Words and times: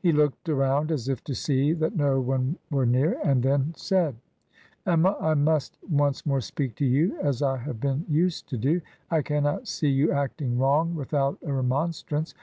He 0.00 0.10
looked 0.10 0.48
around, 0.48 0.90
as 0.90 1.08
if 1.08 1.22
to 1.22 1.36
see 1.36 1.72
that 1.72 1.94
no 1.94 2.18
one 2.20 2.58
were 2.68 2.84
near, 2.84 3.16
and 3.22 3.44
then 3.44 3.74
said, 3.76 4.16
'Emma, 4.84 5.16
I 5.20 5.34
must 5.34 5.78
once 5.88 6.26
more 6.26 6.40
speak 6.40 6.74
to 6.78 6.84
you 6.84 7.16
as 7.20 7.42
I 7.42 7.58
have 7.58 7.78
been 7.78 8.04
used 8.08 8.48
to 8.48 8.56
do.... 8.56 8.80
I 9.08 9.22
cannot 9.22 9.68
see 9.68 9.90
you 9.90 10.10
acting 10.10 10.58
wrong 10.58 10.96
without 10.96 11.38
a 11.46 11.52
remonstrance. 11.52 12.34